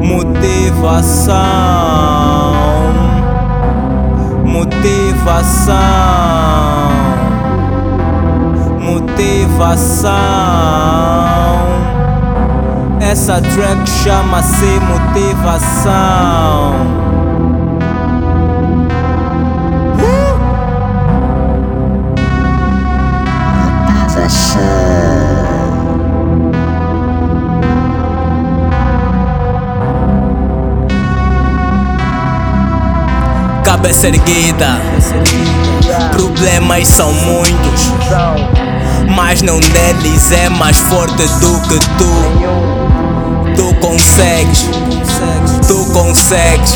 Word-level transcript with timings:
Motivação, 0.00 1.36
motivação, 4.44 5.80
motivação. 8.80 10.10
Essa 13.00 13.40
track 13.40 13.88
chama-se 13.88 14.80
motivação. 14.88 16.59
Cabeça 33.80 34.08
erguida. 34.08 34.78
Problemas 36.12 36.86
são 36.86 37.10
muitos, 37.14 37.90
mas 39.08 39.40
não 39.40 39.58
deles 39.58 40.32
é 40.32 40.50
mais 40.50 40.76
forte 40.76 41.26
do 41.40 41.60
que 41.62 41.78
tu. 41.96 43.56
Tu 43.56 43.74
consegues, 43.80 44.68
tu 45.66 45.82
consegues. 45.92 46.74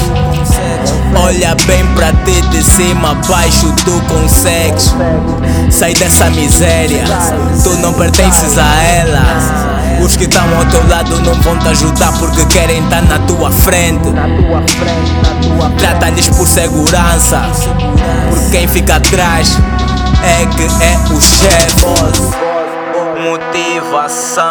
Olha 1.14 1.54
bem 1.66 1.86
pra 1.94 2.10
ti 2.24 2.40
de 2.48 2.62
cima 2.64 3.10
a 3.10 3.14
baixo, 3.26 3.70
tu 3.84 4.00
consegues. 4.08 4.94
Sai 5.70 5.92
dessa 5.92 6.30
miséria, 6.30 7.04
tu 7.62 7.70
não 7.80 7.92
pertences 7.92 8.56
a 8.56 8.82
ela. 8.82 9.63
Os 10.00 10.16
que 10.16 10.24
estão 10.24 10.44
ao 10.56 10.64
teu 10.66 10.86
lado 10.88 11.18
não 11.20 11.34
vão 11.42 11.58
te 11.58 11.68
ajudar 11.68 12.12
porque 12.18 12.44
querem 12.46 12.82
estar 12.84 13.02
na 13.02 13.18
tua 13.20 13.50
frente. 13.50 14.12
Trata-lhes 15.78 16.28
por 16.28 16.46
segurança, 16.46 17.42
por 18.30 18.50
quem 18.50 18.68
fica 18.68 18.96
atrás 18.96 19.58
é 20.24 20.46
que 20.46 20.64
é 20.82 20.96
o 21.14 21.20
chefe. 21.20 21.84
Motivação, 23.24 24.44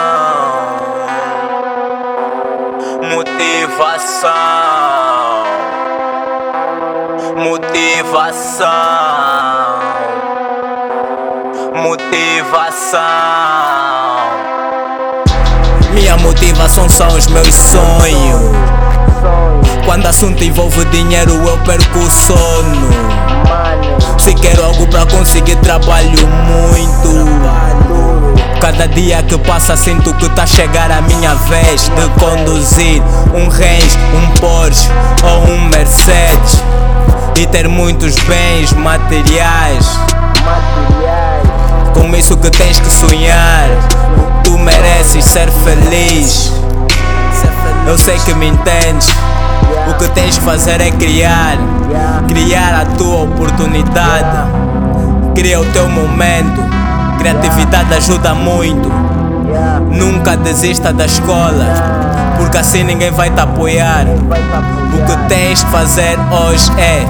motivação, 3.11 4.23
motivação, 7.35 8.63
motivação. 11.75 13.52
Minha 15.93 16.17
motivação 16.17 16.89
são 16.89 17.07
os 17.09 17.27
meus 17.27 17.53
sonhos. 17.53 18.51
Quando 19.85 20.07
assunto 20.07 20.43
envolve 20.43 20.83
dinheiro, 20.85 21.33
eu 21.33 21.57
perco 21.59 21.99
o 21.99 22.09
sono. 22.09 22.89
Se 24.17 24.33
quero 24.33 24.63
algo 24.63 24.87
pra 24.87 25.05
conseguir, 25.05 25.55
trabalho 25.57 26.27
muito. 26.27 27.27
Cada 28.59 28.87
dia 28.87 29.21
que 29.21 29.37
passa, 29.37 29.77
sinto 29.77 30.13
que 30.15 30.27
tá 30.29 30.43
a 30.43 30.47
chegar 30.47 30.89
a 30.89 31.01
minha 31.01 31.35
vez 31.35 31.89
de 31.89 32.09
conduzir 32.19 33.03
um 33.33 33.47
Range, 33.47 33.97
um 34.15 34.39
Porsche 34.39 34.89
ou 35.23 35.53
um 35.53 35.69
Mercedes 35.69 36.63
e 37.37 37.45
ter 37.45 37.67
muitos 37.67 38.15
bens 38.23 38.73
materiais. 38.73 39.85
Com 41.93 42.15
isso 42.15 42.35
que 42.37 42.49
tens 42.49 42.79
que 42.79 42.89
sonhar 42.89 43.69
ser 45.33 45.49
feliz. 45.49 46.53
Eu 47.87 47.97
sei 47.97 48.15
que 48.19 48.35
me 48.35 48.49
entendes. 48.49 49.09
O 49.89 49.95
que 49.95 50.07
tens 50.09 50.37
que 50.37 50.45
fazer 50.45 50.79
é 50.79 50.91
criar, 50.91 51.57
criar 52.27 52.81
a 52.81 52.85
tua 52.95 53.23
oportunidade. 53.23 54.51
Cria 55.33 55.59
o 55.59 55.65
teu 55.71 55.89
momento. 55.89 56.61
Criatividade 57.17 57.95
ajuda 57.95 58.35
muito. 58.35 58.91
Nunca 59.89 60.37
desista 60.37 60.93
da 60.93 61.05
escola, 61.07 61.65
porque 62.37 62.59
assim 62.59 62.83
ninguém 62.83 63.09
vai 63.09 63.31
te 63.31 63.39
apoiar. 63.39 64.05
O 64.05 65.03
que 65.03 65.17
tens 65.29 65.63
que 65.63 65.71
fazer 65.71 66.15
hoje 66.29 66.71
é 66.77 67.03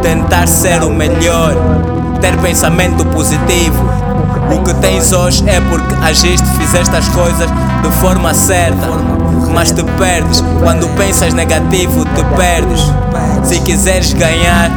tentar 0.00 0.48
ser 0.48 0.82
o 0.82 0.88
melhor, 0.88 1.54
ter 2.22 2.38
pensamento 2.38 3.04
positivo 3.04 3.84
o 4.50 4.62
que 4.62 4.74
tens 4.74 5.12
hoje 5.12 5.44
é 5.48 5.60
porque 5.60 5.94
agiste, 6.02 6.46
fizeste 6.58 6.94
as 6.94 7.08
coisas 7.08 7.48
de 7.82 7.90
forma 8.00 8.32
certa. 8.34 8.86
Mas 9.52 9.70
te 9.72 9.82
perdes, 9.98 10.42
quando 10.62 10.88
pensas 10.96 11.32
negativo, 11.34 12.04
te 12.04 12.24
perdes. 12.36 12.80
Se 13.44 13.60
quiseres 13.60 14.12
ganhar, 14.12 14.70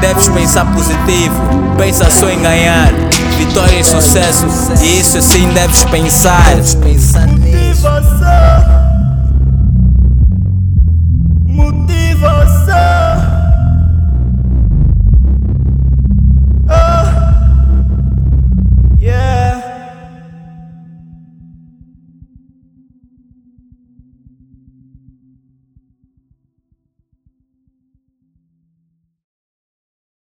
deves 0.00 0.28
pensar 0.28 0.64
positivo. 0.72 1.34
Pensa 1.76 2.10
só 2.10 2.28
em 2.28 2.40
ganhar, 2.40 2.92
vitória 3.36 3.78
e 3.78 3.84
sucesso. 3.84 4.46
E 4.82 5.00
isso 5.00 5.20
sim 5.22 5.48
deves 5.52 5.84
pensar. 5.84 6.56